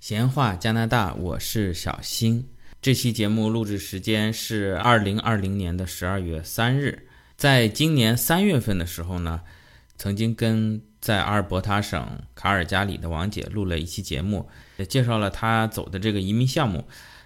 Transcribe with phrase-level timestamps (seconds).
[0.00, 2.48] 闲话加拿大，我是小新。
[2.80, 7.06] 这期节目录制时间是二零二零年的十二月三日。
[7.36, 9.42] 在今年三月份的时候呢，
[9.98, 12.02] 曾经跟在阿尔伯塔省
[12.34, 16.82] 卡尔加里的王姐录了一期节目，也介绍了她走的这个移民项目，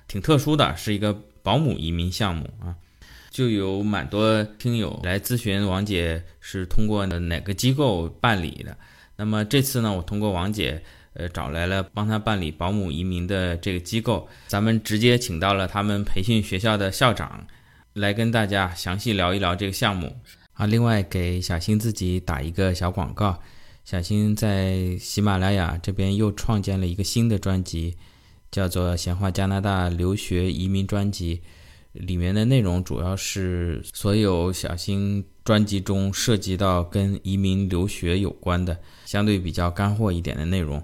[0.09, 2.75] 挺特殊的，是一个保姆移民项目啊。
[3.31, 8.77] 就有蛮多听友来咨询王姐是通过哪个机构办理的。
[9.15, 10.83] 那么这次呢，我通过王姐。
[11.15, 17.47] 呃，找来了帮他办理保姆移民的这个机构，咱们直接请到了他们培训学校的校长，
[17.93, 20.15] 来跟大家详细聊一聊这个项目。
[20.55, 23.41] 啊，另外给小新自己打一个小广告，
[23.85, 27.97] 小新在喜马拉雅这边又创建了一个新的专辑，
[28.51, 31.37] 叫做《闲话加拿大留学移民专辑》，
[31.93, 40.83] 里面的内容主要是所有小新专辑中涉及到跟移民留学有关的，相对比较干货一点的内容。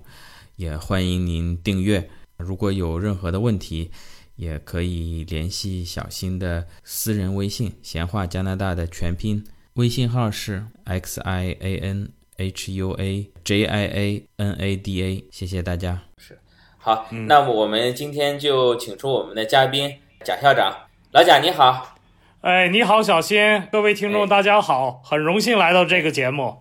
[0.56, 2.10] 也欢迎您订阅。
[2.36, 3.90] 如果有任何的问题，
[4.36, 9.42] 也可以联系小新的私人微信“闲话加拿大”的全拼，
[9.74, 15.24] 微信号是 x i a n h u a j i a n a d a。
[15.30, 16.02] 谢谢大家。
[16.18, 16.38] 是，
[16.76, 20.74] 好，那么我们今天就请出我们的嘉宾贾校长。
[21.12, 21.99] 老贾你好。
[22.42, 23.38] 哎，你好，小新，
[23.70, 26.56] 各位听众大家好，很荣幸来到这个节目。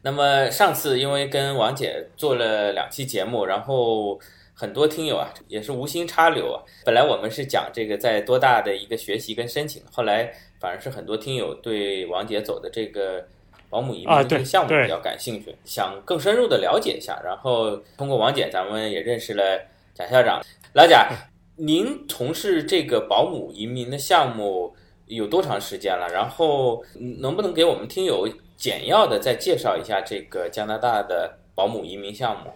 [0.00, 4.18] 那么上次因为跟王姐做了两期节目，然后
[4.54, 6.64] 很多听友啊也是无心插柳啊。
[6.86, 13.22] 本来我们是讲这个在多大的一个学习跟申请，后来反而是很多听友对王姐走的这个
[13.68, 17.20] 保姆移民这个项目比较感兴趣，想更深入的了解一下。
[17.22, 19.60] 然后通过王姐，咱们也认识了
[19.92, 20.40] 贾校长。
[20.72, 21.10] 老贾，
[21.56, 24.74] 您从事这个保姆移民的项目
[25.10, 26.08] 有多长时间了？
[26.08, 26.82] 然后
[27.20, 28.26] 能不能给我们听友？
[28.56, 32.52] 简要的再介绍一下这个加拿大的保姆移民项目。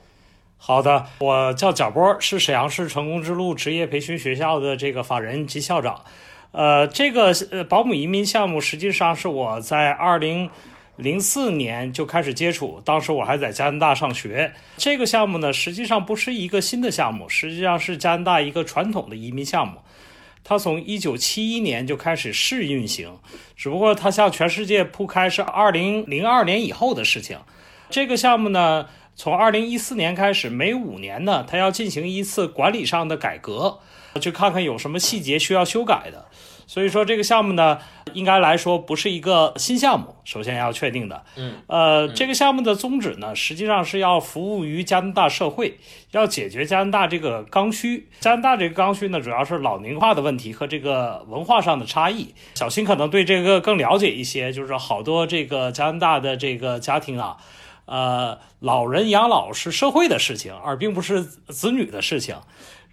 [0.58, 6.04] 好的，我叫贾波，是沈阳市成功之路职业培训学校的这个法人及校长。
[6.52, 10.50] 呃，这个呃保姆移民项目实际上是我在二零
[10.96, 14.52] 零四年就开始接触，当时我还在加拿大上学。
[14.76, 19.78] 这个项目呢，实际上不是一个新的项目，实际上是加拿大一个传统的移民项目。
[20.44, 23.18] 它从一九七一年就开始试运行，
[23.56, 27.38] 只不过它向全世界铺开是二零零二年以后的事情。
[27.88, 33.78] 这个项目呢，从二零一四年开始，每五年呢，它要进行一次管理上的改革，
[34.20, 36.26] 去看看有什么细节需要修改的。
[36.66, 37.78] 所以说这个项目呢，
[38.12, 41.24] 应该来说不是一个新项目，首先要确定的。
[41.36, 45.78] 嗯，呃，这个项目的宗旨呢，实际上是要服务于加拿大社会，
[46.12, 48.08] 要解决加拿大这个刚需。
[48.20, 52.34] 加拿大这个刚需呢，主要是老龄化的问题和这个文化上的差异。
[52.54, 57.36] 小新可能对这个更了解一些，就是好多这个加拿大的这个家庭啊，
[57.86, 62.36] 呃，老人养老是社会的事情，而并不是子女的事情。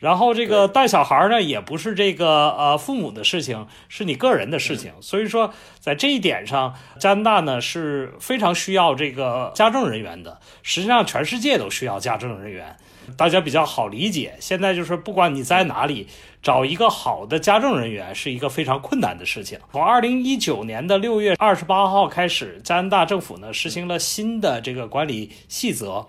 [0.02, 4.92] 然后这个带小孩呢，也不是这个呃父母的事情，是你个人的事情。
[5.00, 10.40] 所以说，在这一点上，加拿大呢是非常需要这个家政人员的。
[10.64, 12.76] 实际上，全世界都需要家政人员。
[13.16, 14.34] 大家比较好理解。
[14.40, 16.08] 现在就是不管你在哪里，
[16.42, 19.60] 找一个好的家政人员是一个非常困难的事情。
[19.72, 26.08] 从二零一九年的六月二十八号开始，加拿大政府呢实行了新的这个管理细则。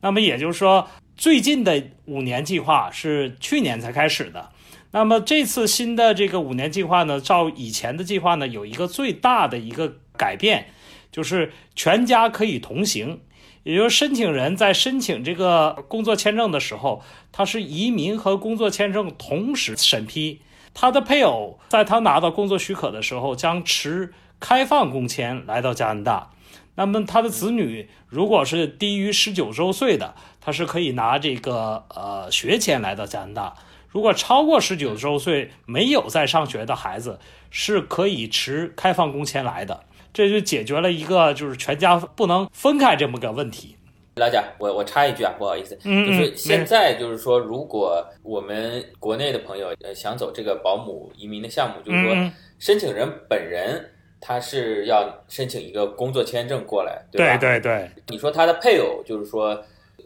[0.00, 0.88] 那么也就是说。
[1.16, 4.50] 最近的五年计划是去年才开始的，
[4.90, 10.66] 那么这次新的这个五年计划呢，照以前的计划呢，有一个最大的一个改变，
[11.12, 13.20] 就是全家可以同行，
[13.62, 20.40] 也就是申请人在申请这个工作签证的时候，他是移民和工作签证同时审批，
[20.74, 26.30] 他的配偶在他拿到工作许可的时候将持开放工签来到加拿大。
[26.76, 33.56] 那么他的子女如果是低于十九周岁的，他是可以拿这个呃学签来到加拿大；
[33.88, 37.18] 如果超过十九周岁没有在上学的孩子，
[37.50, 39.80] 是可以持开放工签来的。
[40.12, 43.74] 这就解决了一个就是全家不能分开这么个问题。
[44.16, 53.90] 老贾，我我插一句啊，不好意思，就是现在就是说，如果我们国内的朋友呃想走这个保姆移民的项目，就是说申请人本人。
[54.26, 57.36] 他是要申请一个工作签证过来，对吧？
[57.36, 57.90] 对对对。
[58.08, 59.62] 你说他的配偶，就是说，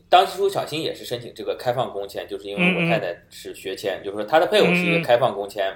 [0.08, 5.72] 当初小新也是申请这个开放工签，就是因为我太太是学签，就是说他的配偶是一个开放工签，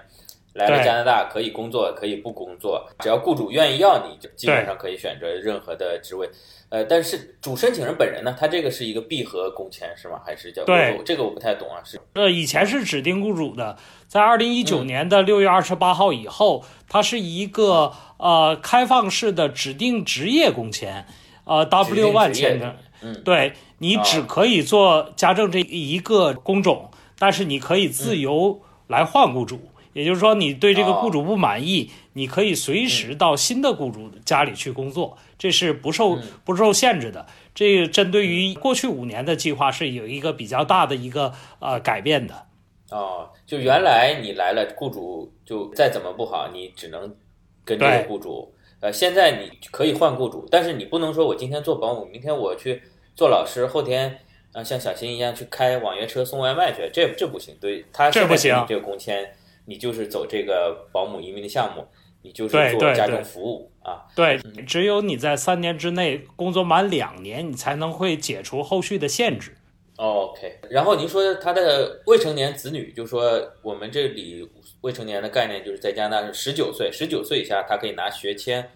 [0.54, 6.28] 来了加拿大可以工作，可以不工作，只要雇主愿意要你，就基本上可以选择任何的职位。
[6.70, 10.18] 呃，但是主申请人本人呢，他这个是一个闭合工签是吗？
[10.24, 10.64] 还是叫？
[10.64, 11.82] 对，这个我不太懂啊。
[11.84, 13.76] 是呃，以前是指定雇主的，
[14.08, 17.92] 在二零一九年的六月二十八号以后，它是一个。
[18.22, 21.04] 呃，开放式的指定职业工签，
[21.44, 29.60] 呃，W one 签证，嗯，对你只可以做家政这一个工种，但是你可以自由来换雇主。
[29.94, 37.26] 也就是说，你对这个雇主不满意，你可以随时到新的雇主家里去工作，这是不受不受限制的。
[37.54, 42.46] 这个针对于过去五年的计划是有一个比较大的一个呃改变的。
[42.90, 47.14] 哦，就原来你来了，雇主就再怎么不好，你只能
[47.62, 48.54] 跟这个雇主。
[48.80, 52.82] 呃，现在你可以换雇主，但是你不能说我今天做保姆，明天我去
[53.14, 54.18] 做老师，后天
[54.52, 57.56] 啊像小新一样去开网约车送外卖去，这这不行。
[57.60, 59.34] 对他这不行，这个工签。
[59.64, 61.86] 你就是走这个保姆移民的项目，
[62.22, 64.02] 你就是做家政服务啊。
[64.16, 64.36] 对，
[64.66, 69.56] 只有你在三年之内工作满两年，你才能会解除后续的限制。
[69.98, 74.50] OK，然后您说他的未成年子女，就说我们这里
[74.80, 78.68] 未成年的概念就是在加拿大是十九岁，十九岁以下他可以拿学签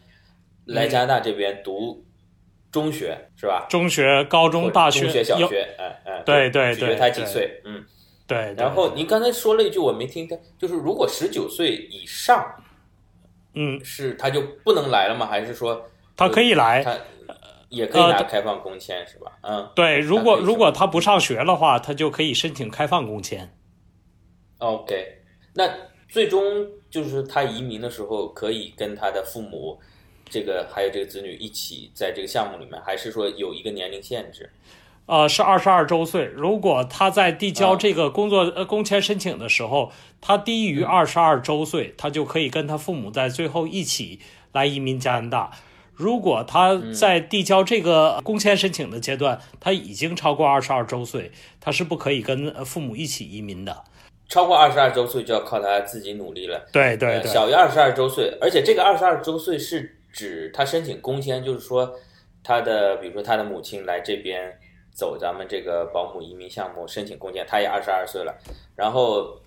[0.67, 2.05] 来加拿大这边读
[2.77, 3.67] 中学，是吧？
[3.71, 7.83] 中学、高中、大学、中学、小学，哎哎，对对对，取决他几岁，嗯。
[8.29, 12.45] 对，然后您刚才说了一句我没听见，就是如果十九岁以上，
[13.55, 15.27] 嗯，是他就不能来了吗？
[15.27, 16.99] 还是说他可以来，他
[17.69, 19.31] 也可以拿开放工签是吧？
[19.43, 23.49] 嗯，对，如果如果他不上学的话，他就可以申请开放工签。
[24.59, 25.23] OK，
[25.55, 25.71] 那
[26.09, 26.43] 最终
[26.91, 29.79] 就是他移民的时候可以跟他的父母，
[30.29, 34.51] 这个还有这个子女一起在这个项目里面，还是说有一个年龄限制？
[35.07, 36.25] 呃，是二十二周岁。
[36.25, 44.19] 如果他在递交这个工作呃工签申请的时候，他低于二十二周岁，他就可以跟他父母在最后一起
[44.53, 45.53] 来移民加拿大。
[45.95, 51.31] 如果他在递交这个工签申请的阶段，他已经超过二十二周岁，
[51.61, 53.85] 他是不可以跟父母一起移民的。
[54.29, 56.67] 超过二十二周岁就要靠他自己努力了。
[56.73, 57.33] 对对对。
[57.33, 61.95] 小于二十二周岁，而且这个二十二周岁是指他申请工签，就是说
[62.43, 64.59] 他的，比如说他的母亲来这边。
[64.99, 68.35] 走咱们这个保姆移民项目申请工签，他也二十二岁了，
[68.75, 69.39] 然后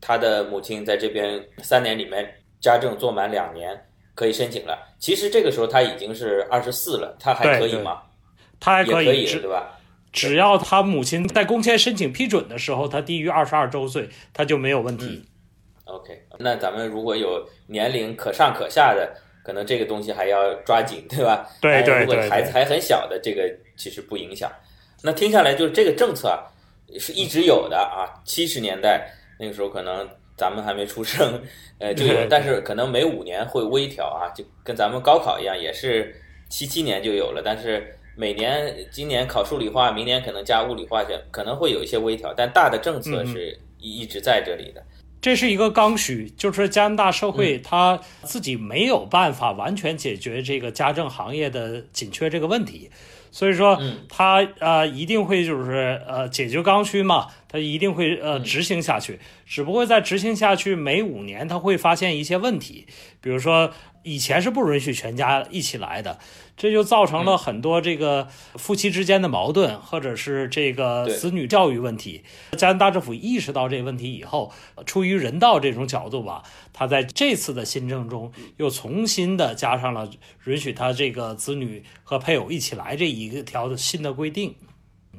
[0.00, 2.24] 他的母亲在这边三年里面
[2.60, 3.76] 家政做满两年
[4.14, 4.78] 可以申请了。
[5.00, 8.00] 其实这个时候他已经是二十四了，他还可以吗？
[8.60, 9.76] 他还可以，对吧？
[10.12, 15.26] 只要他母亲在工签申请批准的时候，他低于二十二周岁，他就没有问题。
[15.86, 19.12] OK，那咱们如果有年龄可上可下的，
[19.46, 21.48] 可能这个东西还要抓紧，对吧？
[21.60, 22.00] 对对对。
[22.00, 24.50] 如果孩子还很小的，这个其实不影响。
[25.02, 26.42] 那听下来就是这个政策啊，
[26.98, 28.10] 是一直有的啊。
[28.24, 29.08] 七十年代
[29.38, 30.04] 那个时候可能
[30.36, 31.40] 咱们还没出生，
[31.78, 36.12] 呃，就有， 但是可能每五年会微调啊，就跟咱们高考一样，也是
[36.48, 37.40] 七七年就有了。
[37.44, 44.82] 但是每年今年考数理化，明年可能加物理化学，可能会有一些微调，但大的政策是一一直在这里的。
[45.20, 52.90] 这是一个刚需，就是加拿大社会它自己没有办法完全解决这个家政行业的紧缺这个问题。
[53.30, 53.78] 所以说，
[54.08, 59.18] 他呃一定会就是呃解决刚需嘛，他一定会呃执行下去。
[59.44, 62.86] 只不过在执行下去每五年，他会发现一些问题，
[63.20, 63.72] 比如说。
[64.08, 66.20] 以前是不允许全家一起来的，
[66.56, 72.22] 这就造成了很多这个夫妻之间的矛盾，或者是这个子女教育问题。
[72.56, 74.50] 加拿大政府意识到这个问题以后，
[74.86, 76.42] 出于人道这种角度吧，
[76.72, 80.10] 他在这次的新政中又重新的加上了
[80.44, 84.54] 允许他这个子女和配偶一起来这一个条的新的规定。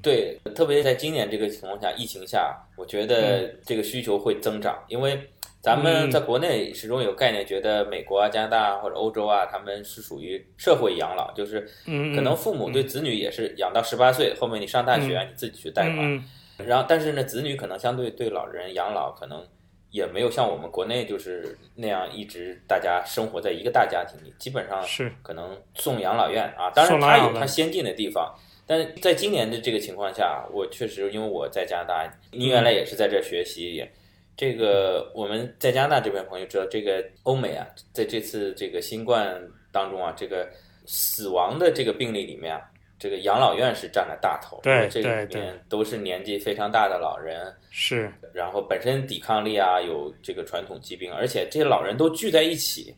[0.02, 5.30] 对，特别在今年这个情况下，疫情下，我觉得这个需求会增长，因为。
[5.68, 16.24] 咱们在国内始终有概念，觉得美国啊、加拿大或者欧洲啊，他们是属于社会养老，就是可能父母对子女也是养到十八岁，后面你上大学你自己去贷款。
[16.66, 19.46] 然后，但是呢，子女可能相对对老人养老可能
[19.92, 26.72] 也没有像我们国内就是那样一直大家生活在一个大家庭里，基本上是可能送养老院啊。
[26.74, 28.34] 当然，它有它先进的地方，
[28.66, 33.92] 但是在今年的这个情况下，我确实因为我在加拿大，你原来也是在这学习也。
[34.38, 39.36] 这个我们在加拿大这边朋友知道，这个欧美啊，在这次这个新冠
[39.72, 40.48] 当中啊，这个
[40.86, 42.62] 死亡的这个病例里面啊，
[43.00, 44.60] 这个养老院是占了大头。
[44.62, 48.14] 对这里面都是年纪非常大的老人，是。
[48.32, 52.96] 然后本身抵抗力啊，有这个传统疾病，而且这些老人都聚在一起，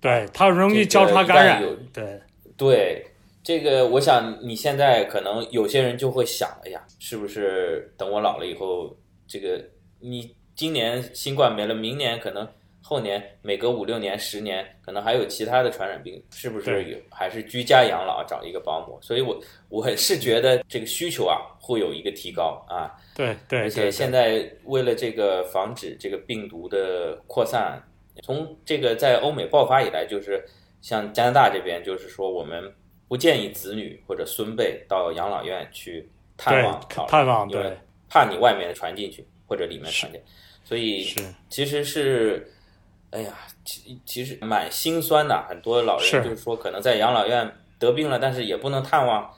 [0.00, 1.62] 对他容易交叉感染。
[1.92, 2.18] 对
[2.56, 3.06] 对，
[3.44, 8.96] 这个我想你现在可能有些人就会想了呀，是不是等我老了以后，
[9.28, 9.62] 这个
[9.98, 10.34] 你。
[10.60, 12.46] 今年新冠没了，明年可能
[12.82, 16.98] 后年每隔五六年、十年，可能还有其他的传染病，是不是有？
[17.10, 18.98] 还是居家养老找一个保姆？
[19.00, 19.40] 所以，我
[19.70, 22.92] 我是觉得这个需求啊会有一个提高啊。
[23.16, 23.60] 对对。
[23.60, 27.82] 而且现在为了这个防止这个病毒的扩散，
[28.22, 30.44] 从这个在欧美爆发以来，就是
[30.82, 32.70] 像加拿大这边，就是说我们
[33.08, 37.74] 不建议子女或者孙辈到养老院去探望探望对
[38.10, 40.20] 怕你外面传进去或者里面传进，
[40.70, 42.48] 所以是其实是，
[43.10, 43.34] 哎呀，
[43.64, 45.44] 其其实蛮心酸的。
[45.48, 49.28] 很多老人就是说，可能在养老院得病了，但是也不能探望，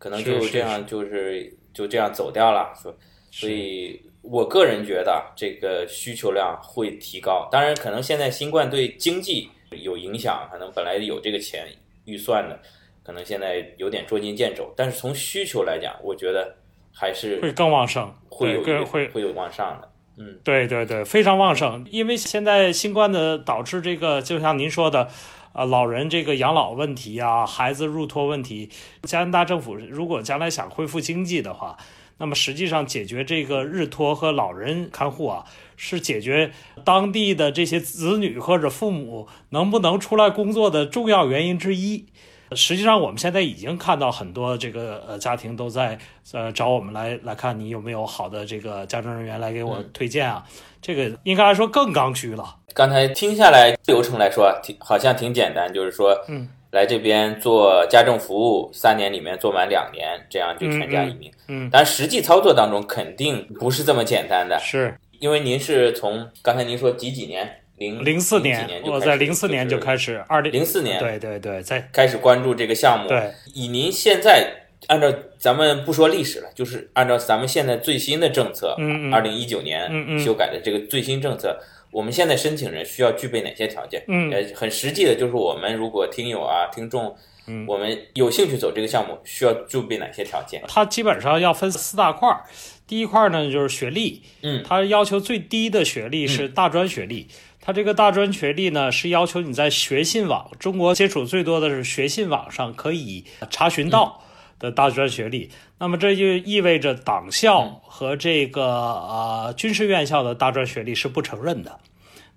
[0.00, 2.72] 可能就这样，就是就这样走掉了。
[2.82, 2.92] 说，
[3.30, 7.48] 所以我个人觉得这个需求量会提高。
[7.52, 11.68] 当然，可能现在新冠对经济有影响，可能本来有这个钱
[12.04, 12.60] 预算的，
[13.04, 14.74] 可能现在有点捉襟见肘。
[14.76, 16.56] 但是从需求来讲，我觉得
[16.92, 19.88] 还是会更旺盛，会有更会会有往上的。
[20.16, 21.84] 嗯，对对对，非常旺盛。
[21.90, 25.08] 因为现在新冠的导致这个，就像您说的，
[25.52, 28.70] 啊，老人这个养老问题啊，孩子入托问题，
[29.02, 31.76] 加拿大政府如果将来想恢复经济的话，
[32.18, 35.44] 那么实际上解决这个日托和老人看护啊，
[35.76, 36.52] 是解决
[36.84, 42.06] 当地的这些子女或者父母能不能出来工作的重要原因之一。
[42.52, 45.98] 实际上，我们现在已经看到很多这个呃家庭都在
[46.32, 50.44] 呃找我们来来看你有没有好的这个家政人员来给我推荐啊。
[50.80, 52.56] 这个应该来说更刚需了。
[52.74, 61.30] 刚才听下来流程来说，挺好像挺简单，就是说，嗯，来这边做家政服务，三年里面做满两年，这样就全家移民。
[61.48, 73.08] 嗯嗯但实际操作当中肯定不是这么简单的，是因为您是从刚才您说几几年，零零四年，我在零四年就开始始，二零零四年对对对，在开始关注这个项目。
[73.08, 78.76] 对，以您现在按照咱们不说历史了，就是按照咱们现在最新的政策，
[79.12, 81.58] 二零一九年修改的这个最新政策，
[81.90, 84.04] 我们现在申请人需要具备哪些条件？
[84.06, 87.16] 嗯呃，很实际的，就是我们如果听友啊、听众，
[87.48, 90.62] 嗯我们有兴趣走这个项目，需要具备哪些条件？
[90.68, 92.44] 它基本上要分四大块儿。
[92.86, 97.26] 第一块儿呢就是学历，嗯它要求最低的学历是大专学历。
[97.66, 104.20] 它这个大专学历呢是要求你在学信网，中国接触最多的是学信网上可以查询到
[104.58, 105.50] 的大专学历。
[105.78, 111.80] 那么这就意味着党校和这个呃军事院校的大专学历是不承认的。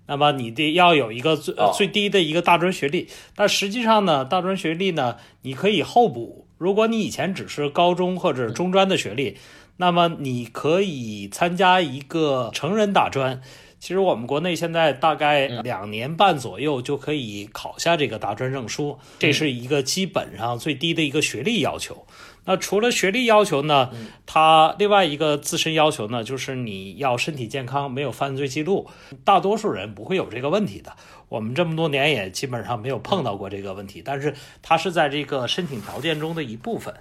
[0.06, 6.46] 那么你得要有一个最、最低的一个大专学历，但实际上呢，大专学历呢，你可以候补。
[6.56, 9.36] 如果你以前只是高中或者中专的学历，
[9.76, 13.42] 那么你可以参加一个成人大专。
[13.80, 22.06] 其实我们国内现在大概两年半左右就可以考下这个大专证书，这是一个基本上最低的一个学历要求。
[22.44, 23.90] 那除了学历要求呢，
[24.24, 28.88] 它另外一个自身要求呢，就是你要身体健康，没有犯罪记录。
[29.22, 30.96] 大多数人不会有这个问题的，
[31.28, 34.02] 我们这么多年也基本上没有碰到过这个问题。
[34.02, 36.94] 但是它是在这个申请条件中的一部分。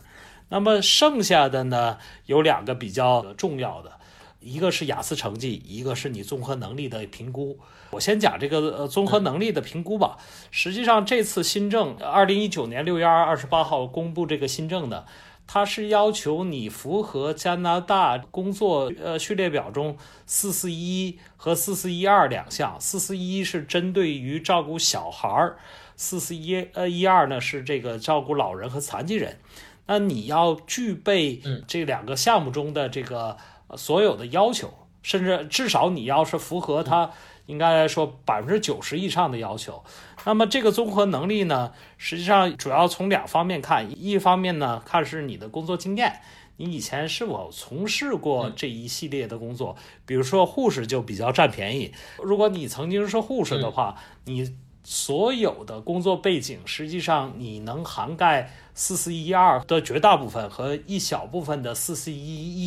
[0.50, 3.94] 那么剩下的呢，有两个比较重要的，
[4.40, 7.60] 一个是雅思成绩，一个是你综合能力的评估。
[7.92, 10.18] 我先讲这个呃综合能力的评估吧。
[10.52, 15.06] 实际上这次新政，二零一九年六月二二十八号公布这个新政的。
[15.50, 25.58] 它是要求你符合加拿大工作呃序列表中四四一和四四一二两项，四四一是针对于照顾小孩儿，
[25.96, 29.40] 四四一呃一二呢是这个照顾老人和残疾人。
[29.86, 33.38] 那你要具备这两个项目中的这个
[33.76, 34.72] 所有的要求，
[35.02, 37.12] 甚至至少你要是符合它
[37.48, 39.84] 应该来说百分之九十以上的要求。
[40.26, 46.22] 那么这个综合能力呢，实际上主要从两方面看，一方面呢看是你的工作经验，
[46.58, 51.94] 你以前是否从事过这一系列的工作，比如说护士就比较占便宜。
[52.18, 53.96] 如果你曾经是护士的话，
[54.26, 62.18] 你所有的工作背景，实际上你能涵盖四四一二的绝大部分和一小部分的四四一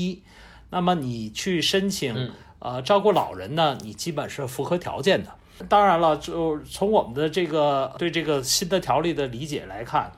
[0.08, 0.22] 一。
[0.70, 5.30] 那么你去申请呃照顾老人呢，你基本是符合条件的。
[5.68, 10.10] 当然了，就从我们的这个对这个新的条例的理解来看，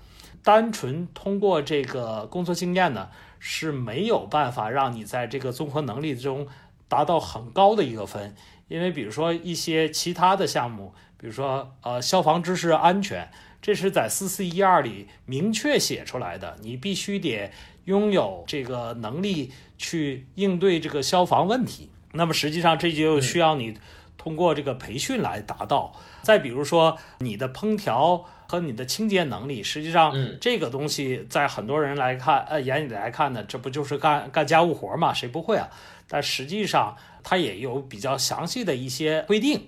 [0.45, 3.09] 单纯通过这个工作经验呢
[3.41, 6.47] 是没有办法让你在这个综合能力中
[6.87, 8.37] 达到很高的一个分，
[8.69, 13.29] 因为比如说一些其他的项目，比如说呃消防知识安全，
[13.61, 17.51] 这是在四四一二里明确写出来的，你必须得
[17.87, 19.51] 拥有这个能力
[19.83, 21.91] 去应对这个消防问题。
[22.13, 23.77] 那么实际上这就需要你。
[24.19, 25.93] 通过这个培训来达到。
[26.23, 35.13] 再比如说，你的烹调和你的清洁能力，实际上这个东西在很多人来看，呃，眼里来看呢，这不就是干干家务活嘛？
[35.13, 35.69] 谁不会啊？
[36.07, 39.67] 但实际上它也有比较详细的一些规定，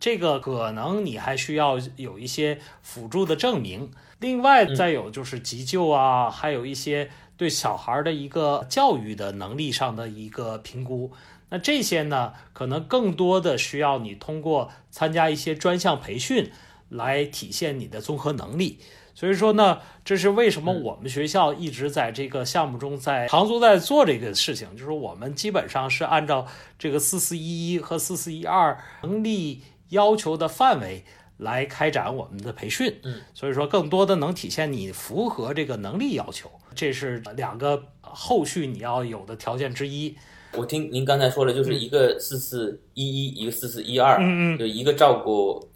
[0.00, 3.92] 这个可能你还需要有一些辅助的证明。
[4.18, 11.12] 另外，再有就是急救啊，还有一些对小孩的一个教育的能力上的一个评估。
[11.48, 16.50] 那这些呢，可能更多的需要你通过参加一些专项培训
[16.88, 18.78] 来体现你的综合能力。
[19.14, 26.46] 所以说呢，这是为什么我们学校一直在这个项目中在长足在做这个事情，就是我们基本上是按照
[26.78, 31.04] 这个四四一一和四四一二能力要求的范围
[31.38, 32.94] 来开展我们的培训。
[33.02, 40.16] 嗯，所以说更多的能体现你符合这个能力要求，这是两个后续你要有的条件之一。
[40.52, 45.68] 我听您刚才说了，就是一个四四一一，一个四四一二，嗯嗯，就一个照顾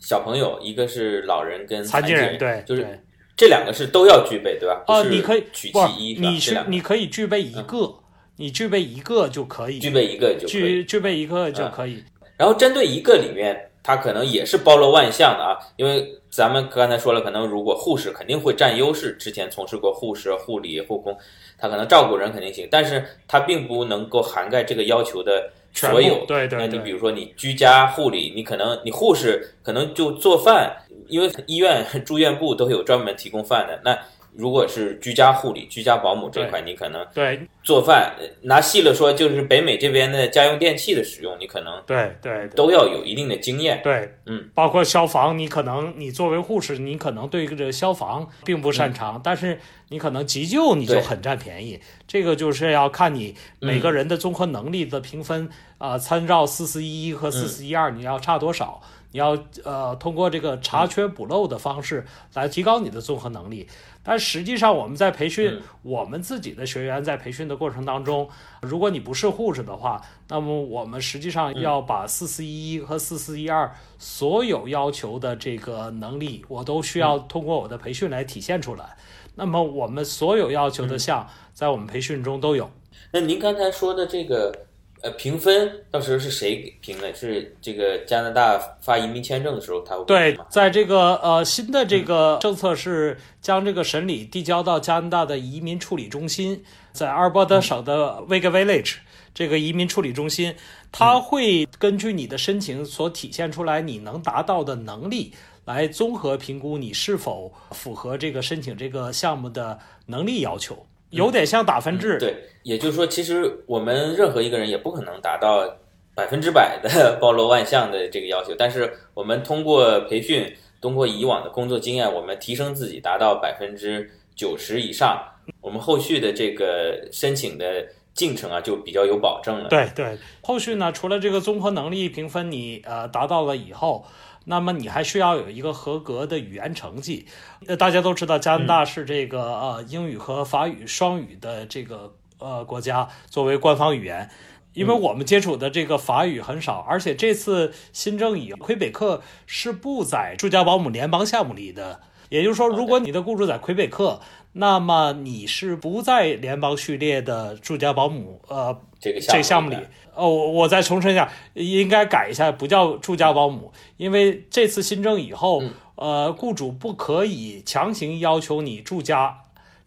[0.00, 3.00] 小朋友，一个是老人跟残疾人，对，就是
[3.36, 4.82] 这两个是都要具备，对吧？
[4.88, 7.94] 哦，你可以取其一，你是你可以具备一个，
[8.36, 10.48] 你具备一个就可以，具备一个就可以。
[10.48, 12.02] 具具备一个就可以。
[12.36, 21.14] 然后针对一个里面，它可能也是包罗万象的啊，因为咱们刚才说了，可能如果护士肯定会占优势，之前从事过护士、护理、护工，
[21.58, 26.24] 他可能照顾人肯定行，但是他并不能够涵盖这个要求的所有。
[26.26, 30.74] 对对对那你比如说你居家护理，你可能你护士可能就做饭，
[31.08, 33.78] 因为医院住院部都有专门提供饭的。
[33.84, 33.98] 那
[34.36, 37.40] 如果是居家护理、居家保姆这块，你可能对。
[37.62, 42.48] 做饭，呃拿细了说，就是北美这边的家用电器的使用，你可能对对对。
[42.48, 43.80] 都要有一定的经验。
[43.82, 51.80] 对，嗯，包括消防，你可能你作为护士，你可能对这个消防并不擅长，但是你可能急救你就很占便宜。
[52.06, 55.48] 这个就是要看你每个人的综合能力的评分
[55.78, 58.82] 啊、参照四四一一和四四一二，你要差多少？
[59.14, 62.04] 你要呃通过这个查缺补漏的方式
[62.34, 63.68] 来提高你的综合能力。
[64.02, 68.28] 但实际上我们在培训、嗯我们自己的学员在培训的过程当中，
[68.62, 78.96] 如果你不是护士的话，那么我们实际上要把四四一一和四四一二所有要求的这个能力，我都需要通过我的培训来体现出来。
[79.36, 82.68] 那么我们所有要求的项，在我们培训中都有。
[83.12, 84.66] 那您刚才说的这个
[85.04, 87.14] 呃评分，到时候是谁评的？
[87.14, 98.94] 是这个加拿大发移民签证的时候他会对，在这个呃新的这个政策是将这个审理递交到加拿大的移民处理中心，在阿尔伯特省的 Vega Village
[99.34, 100.54] 这个移民处理中心，
[100.90, 105.34] 它会根据你的申请所体现出来你能达到的能力，
[105.66, 112.18] 来综合评估你是否符合这个申请这个项目的能力要求，有点像打分制。
[112.18, 115.66] 对，也就是说，其实我们任何一个人也不可能达到
[116.14, 125.22] 百分之百的包罗万象的这个要求，但是我们通过培训，通过以往的工作经验，我们提升自己达到百分之九十以上，
[125.60, 129.68] 我们后续的这个申请的进程啊就比较有保证了。
[129.68, 134.06] 对对，后续呢，除了这个综合能力评分你呃达到了以后，
[134.44, 137.26] 那么你还需要有一个合格的语言成绩。
[137.66, 144.30] 呃，大家都知道加拿大是这个、呃英语和法语双语的这个呃国家作为官方语言。
[144.74, 154.20] 因为我们接触的这个法语很少，而且这次新政以魁北克是不在住家保姆联邦项目里的，也就是说，如果你的雇主在魁北克，
[154.52, 159.76] 那么你是不在联邦序列的住家保姆呃这个这个项目里。
[159.76, 159.82] 里，
[160.14, 165.62] 哦，我我再重申一下，应该改一下，不叫住家保姆，因为这次新政以后，
[165.96, 169.40] 呃，雇主不可以强行要求你住家，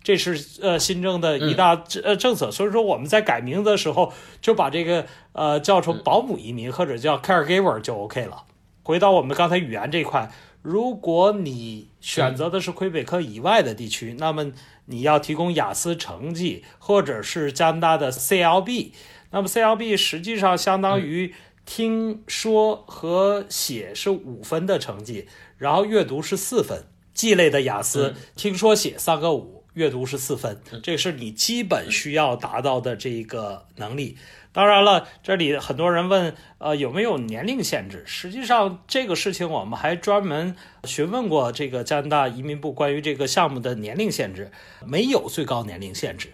[0.04, 2.52] 这是呃新政的一大政呃政策。
[2.52, 8.44] 所以说我们在改名字的时候，就把这个呃叫成保姆移民或者叫 caregiver 就 OK 了。
[8.84, 10.30] 回到我们刚才语言这一块，
[10.68, 14.52] 如果你选择的是魁北克以外的地区，那么
[14.88, 18.92] 你要提供雅思成绩或者是加拿大的 CLB。
[19.32, 21.34] 那么 CLB 实际上相当于
[21.66, 26.84] 听说和写是五分的成绩，然后阅读是四分。
[27.14, 34.18] G 类的雅思，听说写三个五，阅读是四分，这是你基本需要达到的这个能力。
[34.58, 38.04] 当然了，这里很多人问，呃，有没有年龄限制？
[38.08, 44.52] 实际上，这个事情我们还专门询问过这个加拿大移民部关于这个项目的年龄限制，
[44.84, 46.30] 没有最高年龄限制。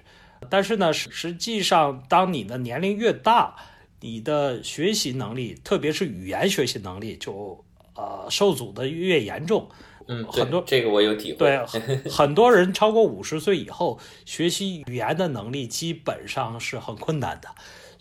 [0.49, 3.57] 但是呢，实实际上，当你的年龄越大，
[3.99, 9.67] 你的学习能力，特别是语言学习能力，就呃受阻的越严重。
[10.07, 11.39] 嗯，很多这个我有体会。
[11.39, 17.49] 对，很 很多人超过五十岁以后，学习语言的能力基本上是很困难的。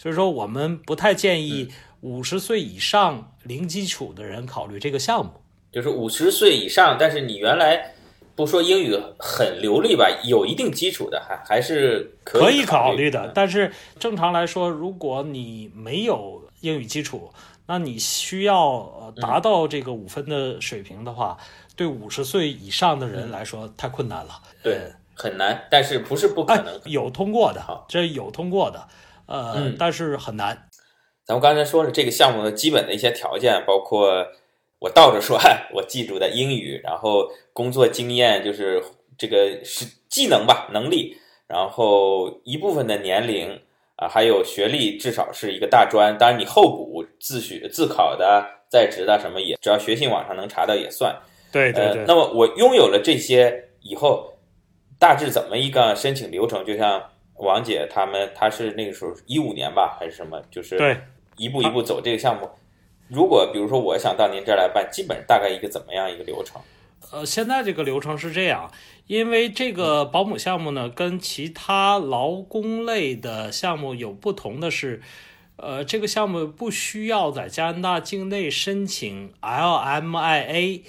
[0.03, 1.69] 所以说，我们不太建议
[2.01, 5.31] 五十岁以上零基础的人考虑这个项目。
[5.71, 7.95] 就是五十岁以上，但是你原来
[8.35, 13.27] 不说英语很流利吧，有一定基础的，还还是可可以考考虑的。
[13.27, 17.33] 嗯但是正常来说，如果你没有英语基础，
[17.67, 21.39] 那你需要呃达到这个五分的水平的话，
[21.77, 24.33] 对五十岁以上的人来说太困难了。
[24.65, 28.89] 对，很难，但是不是不可哎能。，有通过的，这有通过的，
[29.27, 30.69] 呃，嗯但是很难。
[31.25, 34.27] 咱们刚才说了，这个项目的基本的一些条件，包括
[34.81, 35.39] 我倒着说，
[35.73, 38.83] 我记住的英语，然后工作经验就是
[39.17, 43.61] 这个是技能吧，能力，然后一部分的年龄
[43.97, 46.19] 啊，还有学历，至少是一个大专。
[46.19, 51.17] 当然，你后补自学自考的、在职的什么也，只要学信网上能查到也算。
[51.53, 52.05] 对对对。
[52.07, 54.37] 那么我拥有了这些以后，
[54.99, 56.65] 大致怎么一个申请流程？
[56.65, 57.01] 就像
[57.37, 60.41] 王姐他们，他是那个时候一五年吧，还是什么？
[60.51, 60.97] 就是对，
[61.37, 62.49] 一步一步走这个项目。
[63.09, 66.61] 如果比如说我想到您这儿来办，基本大概一个怎么样一个流程？
[67.11, 68.71] 呃，现在这个流程是这样，
[69.07, 75.03] 因为这个保姆项目呢，跟其他劳工类的项目有不同的是，
[75.57, 80.83] 呃，这个项目不需要在加拿大境内申请 LMIA，LIMIA，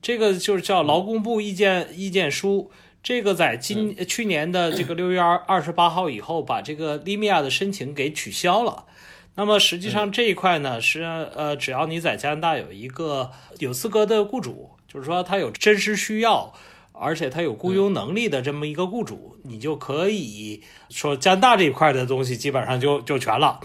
[0.00, 2.70] 这个就是叫劳工部意见意见书。
[3.06, 8.84] 这个在今去年的这个六月二二十八号以后，把这个利米亚的申请给取消了。
[9.36, 11.02] 那么实际上这一块呢，是
[11.36, 16.52] 呃，只要你在加拿大有一个有资格的雇主，就是说他有真实需要，
[16.90, 23.60] 而且他有雇佣能力的这么一个雇主，你就可以说加拿大这一块的东西基本上就就全了。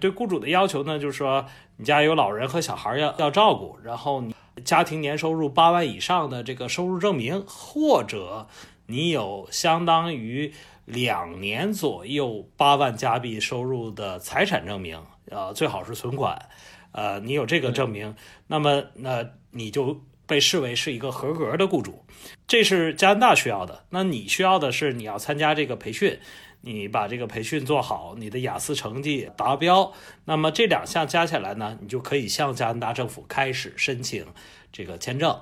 [0.00, 8.48] 对雇主的要求呢，就是说你家有老人和小孩要要照顾，然后你家庭年收入八万以上的这个收入证明，或者
[8.90, 10.52] 你有相当于。
[10.86, 16.48] 两年左右八万加币收入的财产证明，呃，最好是存款，
[16.90, 18.16] 呃，你有这个证明，
[18.48, 22.04] 那么那你就被视为是一个合格的雇主，
[22.48, 23.84] 这是加拿大需要的。
[23.90, 26.18] 那你需要的是你要参加这个培训，
[26.62, 29.92] 你把这个培训做好，你的雅思成绩达标，
[30.24, 34.26] 那么这两项加起来呢，你就可以向加拿大政府开始申请
[34.72, 35.40] 这个签证。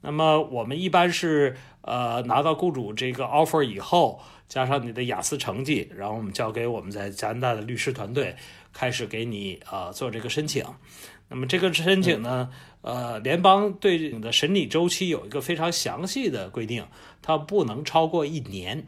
[0.00, 1.56] 那么我们一般是
[1.88, 4.20] 呃拿到雇主这个 offer 以后。
[4.48, 8.34] 加上你的雅思成绩，然后我们交给我们在加拿大的律师团队，
[8.72, 10.64] 开始给你呃做这个申请。
[11.28, 12.48] 那么这个申请呢，
[12.80, 16.86] 呃，联邦对你的审理周期有一个非常详细的规定，
[17.20, 18.86] 它不能超过一年。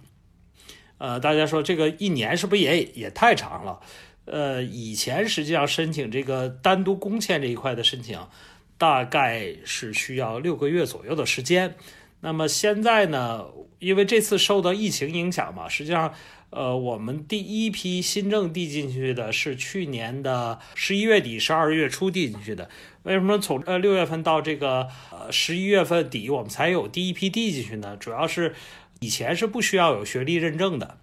[0.97, 3.81] 呃，大家说这个一年是不是也也太长了？
[4.25, 8.19] 呃，以前实际上申请这个单独工签这一块的申请，
[8.79, 11.75] 大概是需要六个月左右的时间。
[12.21, 13.47] 那么现在呢？
[13.79, 16.13] 因为这次受到疫情影响嘛，实际上，
[16.51, 22.69] 呃，我们第一批新政递进去的是去年的十一月底、十二月初递进去的。
[23.05, 27.97] 为什么从呃六月份到这个呃十一月份底我们才有第一批递进去呢？
[27.97, 28.55] 主要是
[29.01, 30.99] 以前是不需要有学历认证的，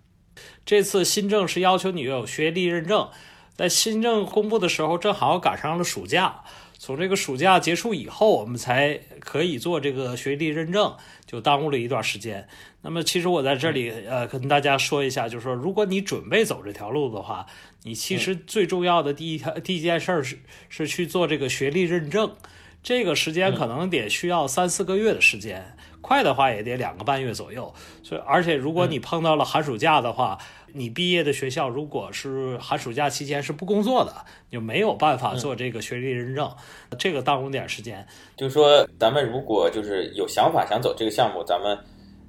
[0.64, 3.10] 这次新政是要求你有学历认证。
[3.56, 6.44] 在新政公布的时候，正好赶上了暑假。
[6.88, 10.96] 从这个暑假结束以后，我们才可以做这个学历认证，
[11.26, 12.48] 就耽误了一段时间。
[12.82, 17.46] 那么，其实我在这里呃跟大家说一下，就是说，如果你准备走这条路的话，
[17.84, 22.34] 你其实最重要的第一条第一件事是是去做这个学历认证，
[22.82, 25.76] 这个时间可能得需要三四个月的时间，
[26.08, 27.74] 快的话也得两个半月左右。
[28.02, 30.38] 所以，而且如果你碰到了寒暑假的话，
[30.74, 34.14] 你毕业的学校如果是寒暑假期间是不工作的，
[34.50, 36.50] 就没有办法做这个学历认证，
[36.98, 38.08] 这个耽误点时间。
[38.38, 41.78] 就是说，咱们如果就是有想法想走这个项目，咱们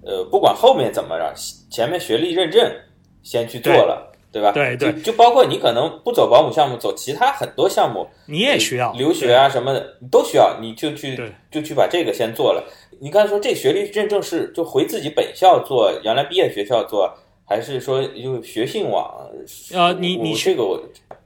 [0.02, 1.32] 呃不管后面怎么着，
[1.70, 2.68] 前面学历认证
[3.22, 4.52] 先去做了，对吧？
[4.52, 4.92] 对对。
[5.02, 11.18] 就包括你可能不走保姆项目，走其他很多项目，你也需要留学啊什么的，都需要，你就去
[11.50, 12.64] 就去把这个先做了。
[13.00, 17.12] 你刚才说这学历认证是就回自己本校做，原来毕业学校做。
[17.50, 19.10] 还是说，就学信网，
[19.72, 20.78] 呃，你你这个我，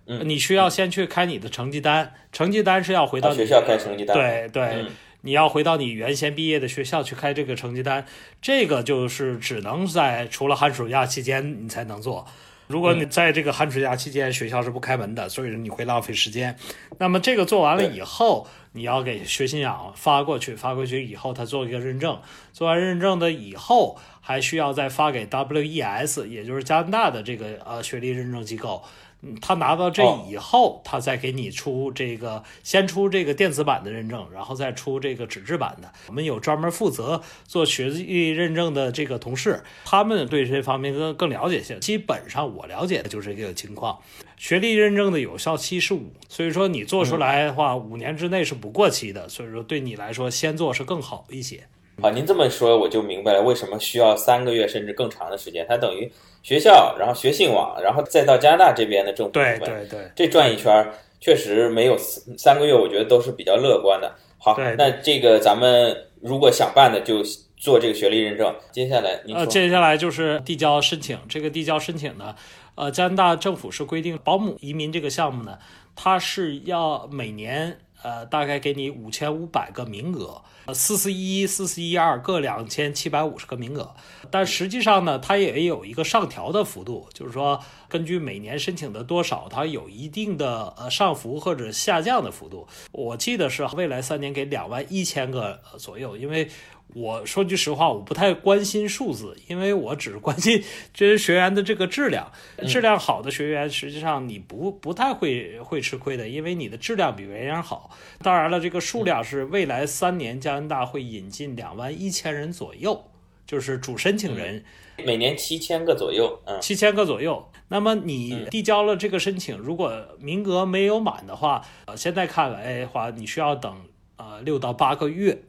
[0.06, 4.84] 嗯，你需要先去开你的成绩单，成绩单是要回到学校开成绩单，对对，
[5.22, 8.06] 你要回到你原先毕业的学校去开这个成绩单，
[8.40, 12.24] 这个就是只能在除了寒暑假期间你才能做。
[12.72, 16.56] 如果你在这个寒暑假期间学校是不开门的，所以说你会浪费时间。
[16.98, 22.18] 那么这个做完了以后，你要给学信网发过去，发过去以后他做一个认证，
[22.54, 23.98] 做完认证的以后。
[24.22, 28.82] 还需要再发给 WES，也就是加拿大的这个呃学历认证机构，
[29.20, 35.92] 嗯，他拿到这以后，他再给你出这个，先出这个电子版的认证，然后再出这个纸质版的。
[36.06, 41.78] 我们有专门负责做学历认证的这个同事，他们对这方面更更了解些。
[41.80, 43.98] 基本上我了解的就是这个情况。
[44.36, 49.28] 学历认证的有效期是五，所以说你做出来的话，五年之内是不过期的。
[49.28, 51.68] 所以说对你来说，先做是更好一些。
[52.02, 55.64] 啊，您这么说我就明白了，为什么需要三个月甚至更长的时间？
[55.68, 56.10] 它等于
[56.42, 60.86] 学校，然后学信网，然后再到加拿大这边的政府部门，对对对，这转一圈
[61.20, 61.96] 确实没有
[62.36, 64.12] 三个月，我觉得都是比较乐观的。
[64.38, 67.22] 好，那这个咱们如果想办的就
[67.56, 68.52] 做这个学历认证。
[68.72, 71.16] 接下来，呃，接下来就是递交申请。
[71.28, 72.34] 这个递交申请呢，
[72.74, 75.56] 呃，加拿大政府是规定保姆移民这个项目呢，
[75.94, 77.78] 它是要每年。
[78.02, 83.94] 呃，大概给你五千五百个名额，呃，四四一、四四一二各两千七百五十个名额。
[84.30, 87.60] 但实际上呢，它也有一个上调的幅度，就是说
[87.92, 92.66] 根据每年申请的多少，它有一定的呃上浮或者下降的幅度。
[92.90, 96.48] 我记得是未来三年给两万一千个左右，因为。
[96.94, 102.30] 我说句实话，我不太关心数字，因为我只是关心 这些学员的这个质量。
[102.68, 107.96] 质量好的学员，实际上你不不太会会吃亏的，因为你的质量比别人好。
[108.22, 113.02] 当然了，这个数量是未来三年加拿大会引进两万一千人左右，
[113.46, 114.62] 就是主申请人，
[115.02, 117.42] 每年七千个左右，嗯，七千个左右。
[117.68, 123.74] 那么你递交了这个申请，如果名额没有满的话，呃，现在看来的话，你需要等
[124.16, 125.42] 呃六到八个月。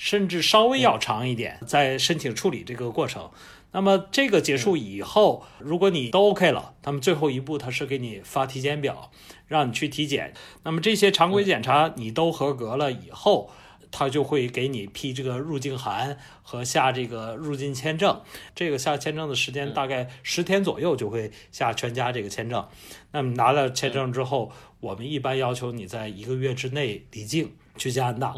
[0.00, 3.30] 甚至稍微要长一点，在申请处理这个过程。
[3.72, 9.10] 那么这个结束以后，如果你都 OK 了，那么最后一步他是给你发体检表，
[9.48, 10.32] 让你去体检。
[10.62, 13.50] 那么这些常规检查你都合格了以后，
[13.90, 18.20] 他就会给你批这个入境函和下这个入境签证。
[18.54, 22.66] 这个下签证的时间大概十天左右就会下全家这个签证。
[23.12, 28.34] 那么拿了签证之后，我们一般要求你在一个月之内离境去加拿大。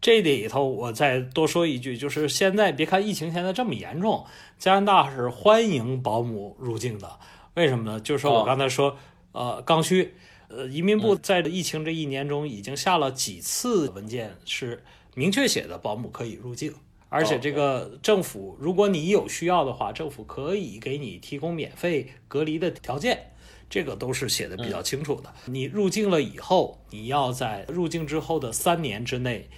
[0.00, 4.26] 这里头我再多说一句，就是现在别看疫情现在这么严重，
[4.58, 7.18] 加拿大是欢迎保姆入境的。
[7.54, 8.00] 为什么呢？
[8.00, 8.96] 就是说我刚才说，
[9.30, 10.14] 呃，刚需，
[10.54, 14.84] 呃，移民部在疫情这一年中已经下了几次文件，是
[15.14, 16.74] 明确写的保姆可以入境，
[17.08, 23.32] 而且这个政府，如果你有需要的话，政府可以给你提供免费隔离的条件，
[23.70, 25.32] 这个都是写的比较清楚的。
[25.46, 29.48] 你入境了以后，你要在入境之后的三年之内。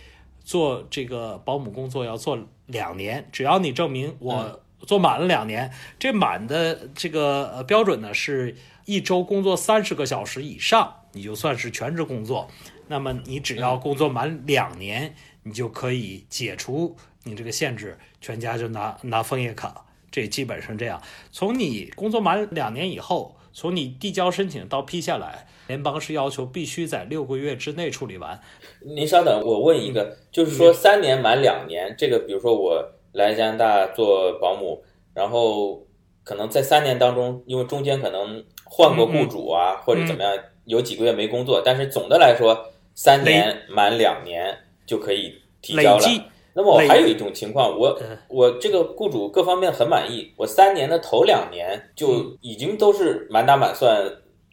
[0.46, 12.48] 做这个保姆工作要做两年，只要你证明我做满了两年，这满的这个呃标准呢是一周工作三十个小时以上，你就算是全职工作。
[12.88, 19.86] 那么你只要工作满两年，你就可以解除你这个限制，全家就拿拿枫叶卡。
[20.10, 21.02] 这基本上这样。
[21.32, 25.46] 从你工作满两年以后，从你递交申请到批下来。
[25.66, 28.38] 联邦是要求必须在六个月之内处理完。
[28.80, 34.82] 您稍等，我问一个，就是说三年满两年，这个比如说我来加拿大做保姆，
[35.14, 35.82] 然后
[36.22, 42.54] 可能在三年当中，因为中间可能换过雇主啊，或者怎么样，有几个月没工作，但是总的来说，
[42.94, 46.06] 三年满两年就可以提交了。
[46.52, 47.98] 那么我还有一种情况，我
[48.28, 54.04] 我这个雇主各方面很满意，我三年的头两年就已经都是满打满算。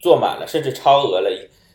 [0.02, 1.30] 做满了，甚至超额了，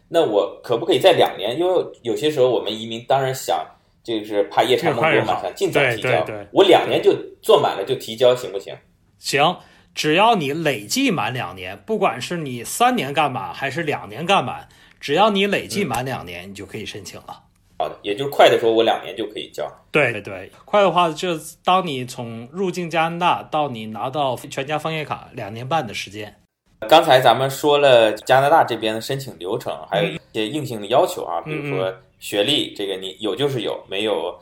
[0.09, 1.57] 那我可不可以在两年？
[1.57, 3.65] 因为有些时候我们移民当然想，
[4.07, 6.25] 就是怕夜长梦多嘛，想尽早提交。
[6.51, 8.73] 我两年就做满了就提交，行不行？
[9.19, 9.57] 行，
[9.93, 14.69] 只要你累计满两年，不管是你三年干满还是两年干满，
[15.01, 17.43] 只要你累计满两年，你就可以申请了。
[17.79, 19.69] 好的，也就是快的时候，我两年就可以交。
[19.91, 26.33] 对对对，快的话就当你从入境加拿大到你拿到全家枫叶卡，两年半的时间。
[26.87, 34.39] 刚才咱们说了加拿大这边的申请流程，还有一些硬性的要求啊，比如说学历，这个你有就是有，没有，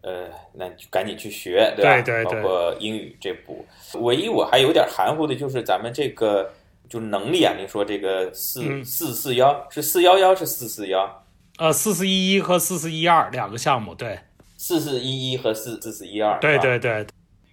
[0.00, 2.00] 呃，那就赶紧去学，对吧？
[2.02, 2.42] 对对对。
[2.42, 3.64] 包括英语这步，
[4.00, 6.52] 唯一我还有点含糊的就是咱们这个
[6.88, 11.24] 就是能力啊，你说这个四四四幺是四幺幺是四四幺？
[11.58, 14.18] 呃，四四一一和四四一二两个项目，对。
[14.56, 16.38] 四四一一和四四四一二。
[16.40, 17.06] 对对对。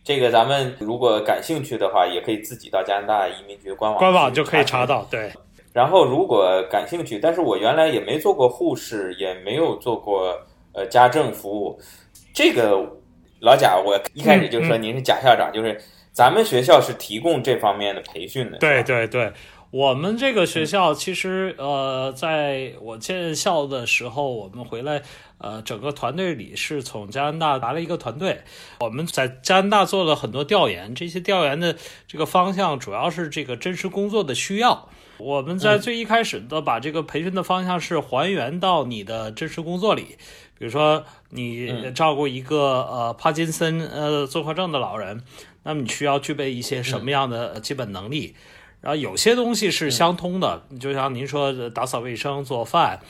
[0.03, 5.05] 这个咱们如果感兴趣的话，也可以自己到加拿大移民局官网官网就可以查到。
[5.11, 5.31] 对，
[5.73, 10.35] 然后如果感兴趣，但是我原来也没做过护士，也没有做过
[10.73, 11.79] 呃家政服务。
[12.33, 12.79] 这个
[13.39, 15.79] 老贾，我一开始就说您是贾校长，就是
[16.11, 18.57] 咱们学校是提供这方面的培训的。
[18.57, 19.31] 对对对。
[19.71, 25.03] 我们这个学校其实，呃，在我建校的时候，我们回来，
[25.37, 28.41] 呃，整个团队里是从加拿大来了一个团队。
[28.79, 31.75] 我们在加拿大做了很多调研，这些调研的
[32.07, 34.89] 这个方向主要是这个真实工作的需要。
[35.19, 40.17] 我们在最一开始的把这个培训的方向是还原到你的真实工作里，
[40.57, 45.21] 比如说你照顾一个呃帕金森呃综合症的老人，
[45.61, 48.33] 那么你需要具备一些什么样的基本能力？
[48.81, 53.01] 然后有些东西是相通的，就像您说打扫卫生、做饭，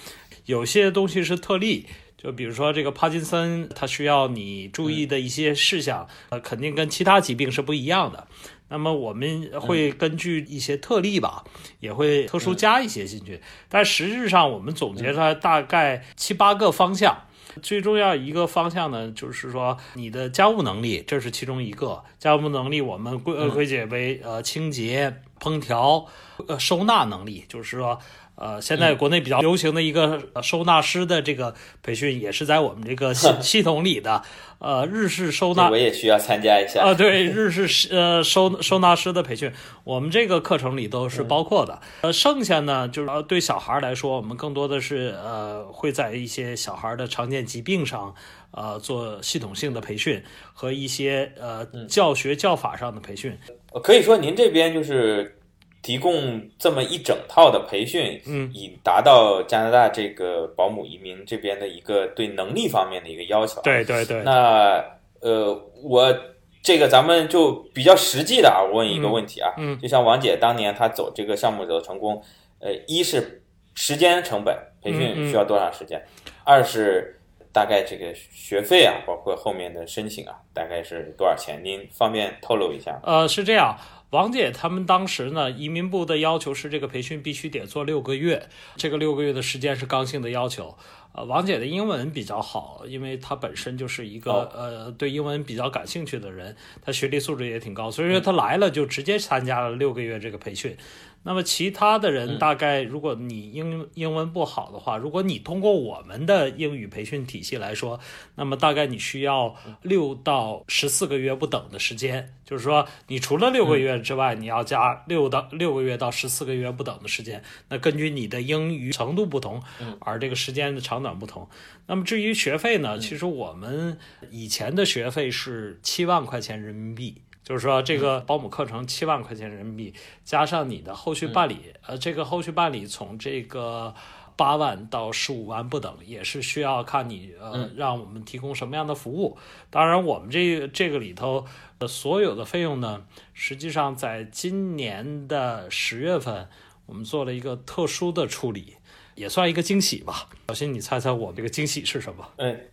[0.45, 1.85] 有些东西是特例，
[2.17, 8.27] 就比如说这个帕金森，它需要你注意的一些事项，呃，肯定跟其他疾病是不一样的。
[8.71, 11.43] 那么我们会根据一些特例吧，
[11.79, 13.41] 也会特殊加一些进去。
[13.67, 17.25] 但实质上，我们总结出来大概七八个方向。
[17.59, 22.03] 最重要一个方向呢，就是说你的家务能力，这是其中一个。
[22.17, 25.21] 家务能力我们归归结为呃清洁。
[25.41, 26.05] 烹调，
[26.49, 27.97] 呃，收纳能力，就是说，
[28.39, 34.23] 呃，现在国内比较流行的一个收纳师的这个培训，也是在我们这个系 系统里的。
[34.59, 39.51] 呃，日式收纳我也需要参加一下啊，对，日式呃收收纳师的培训，
[39.85, 41.79] 我们这个课程里都是包括的。
[42.01, 48.13] 呃，剩下呢，就是对小孩来说，我们更多的是呃会在一些小孩的常见疾病上，
[48.51, 50.21] 呃做系统性的培训
[50.53, 53.37] 和一些呃教学教法上的培训。
[53.81, 55.35] 可以说，您这边就是。
[55.81, 63.61] 提供这么一整套的培训，嗯，以达到加拿大这个保姆移民这边的一个对能力方面的一个要求。
[63.61, 64.21] 对对对。
[64.23, 64.83] 那
[65.21, 66.13] 呃，我
[66.61, 72.21] 这个咱们就比较实际的啊，我问一个问题啊，嗯，就像王姐当年她走这个项目走成功，
[72.59, 73.41] 呃，一是
[73.73, 75.97] 时间成本，培训需要多长时间？
[75.99, 77.17] 嗯、二是
[77.53, 81.61] 大概这个学费啊，包括后面的申请啊，大概是多少钱？
[81.63, 82.99] 您方便透露一下？
[83.03, 83.75] 呃，是这样。
[84.11, 90.75] 王姐他们当时呢，移民部的要求是这个培训必须得做六个月，这个六个月的时间是刚性的要求。
[91.11, 100.77] 呃，王姐的英文比较好，因为她本身就是一个、哦、呃对英文比较感兴趣的人，她学历素质也挺高，所以说她来了就直接参加了六个月这个培训。
[101.23, 107.99] 那么其他的人大概，如果你英英文不好的话，如果你通过我们的英语培训体系来说，
[108.35, 112.33] 那么大概你需要六到十四个月不等的时间。
[112.45, 117.43] 就是说，你除了六个月之外，你要加六到六个月到十四个月不等的时间。
[117.67, 119.61] 那根据你的英语程度不同，
[119.99, 121.47] 而这个时间的长短不同。
[121.85, 123.99] 那么至于学费呢，其实我们
[124.31, 127.21] 以前的学费是七万块钱人民币。
[127.49, 133.91] 就是说，这个保姆课程七万块钱人民币，加上你的后续办理，呃，这个后续办理从这个
[134.37, 139.35] 八万到十五万不等，也是需要看你呃，让我们提供什么样的服务。
[139.71, 141.43] 当然，我们这这个里头
[141.79, 143.01] 的所有的费用呢，
[143.33, 146.47] 实际上在今年的十月份，
[146.85, 148.75] 我们做了一个特殊的处理，
[149.15, 150.29] 也算一个惊喜吧。
[150.49, 152.29] 小新，你猜猜我这个惊喜是什么？
[152.37, 152.69] 嗯，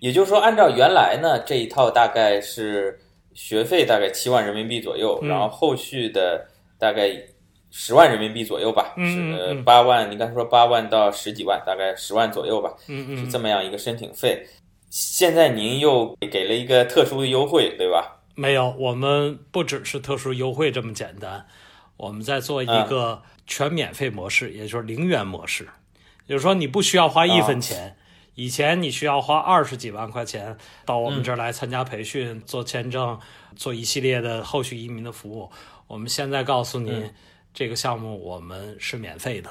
[0.00, 3.00] 也就是说，按照原来呢，这一套大概是。
[3.34, 6.46] 学费大概七万人民币左右，嗯、然后后续的
[6.78, 7.10] 大概
[7.70, 14.46] 十万人民币左右吧，嗯、是八万，你刚才说八万到十几万，大概十万左右吧，是这么样一个申请费。
[14.90, 18.20] 现在您又给了一个特殊的优惠，对吧？
[18.34, 21.46] 没有，我们不只是特殊优惠这么简单，
[21.96, 25.64] 我们在做一个全免费模式，也就是零元模式，
[26.26, 27.88] 也就是说你不需要花一分钱。
[27.88, 28.01] 哦
[28.34, 33.18] 以前你需要花二十几万块钱到我们这儿来参加培训、嗯、做签证、
[33.54, 35.50] 做一系列的后续移民的服务。
[35.86, 37.14] 我们现在告诉您，嗯、
[37.52, 39.50] 这个项目我们是免费的。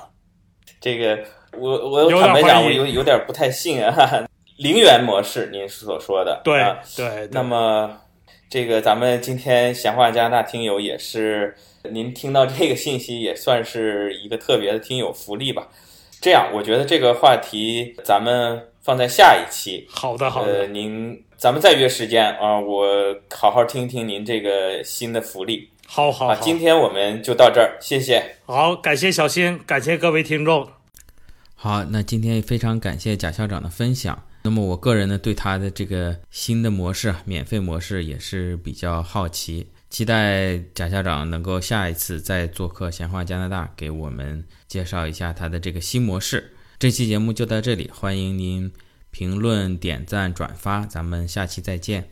[0.80, 1.24] 这个
[1.56, 4.26] 我我坦白讲，我有有点不太信啊。
[4.58, 7.30] 零元模式，您所说的对、啊、对。
[7.32, 8.02] 那么
[8.50, 11.56] 这个咱们今天闲话加拿大听友也是，
[11.92, 15.68] 您听到这个信息也算是一个特别的听友福利吧。
[16.20, 18.70] 这样，我觉得这个话题咱们。
[18.82, 20.62] 放在下一期，好的好的。
[20.62, 25.70] 呃，您咱们再约时间啊，我好好听听您这个新的福利。
[25.88, 28.38] 好好好，今天我们就到这儿，谢谢。
[28.46, 30.68] 好，感谢小新，感谢各位听众。
[31.54, 34.24] 好，那今天非常感谢贾校长的分享。
[34.44, 46.54] 那么我个人呢，对他的这个新的模式，免费模式也是比较好奇，期待贾校长能够下一次再做客闲话加拿大，给我们介绍一下他的这个新模式。
[46.82, 48.72] 这期节目就到这里，欢迎您
[49.12, 52.10] 评论、点赞、转发，咱们下期再见。